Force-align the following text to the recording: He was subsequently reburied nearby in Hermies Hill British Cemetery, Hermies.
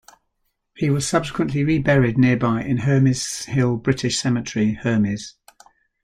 He 0.73 0.89
was 0.89 1.07
subsequently 1.07 1.63
reburied 1.63 2.17
nearby 2.17 2.63
in 2.63 2.77
Hermies 2.77 3.45
Hill 3.45 3.77
British 3.77 4.17
Cemetery, 4.17 4.79
Hermies. 4.81 5.35